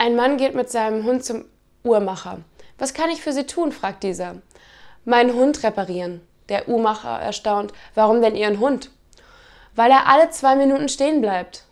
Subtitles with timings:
[0.00, 1.44] Ein Mann geht mit seinem Hund zum
[1.84, 2.38] Uhrmacher.
[2.78, 3.70] Was kann ich für Sie tun?
[3.70, 4.36] fragt dieser.
[5.04, 6.26] Meinen Hund reparieren.
[6.48, 7.74] Der Uhrmacher erstaunt.
[7.94, 8.90] Warum denn Ihren Hund?
[9.74, 11.64] Weil er alle zwei Minuten stehen bleibt.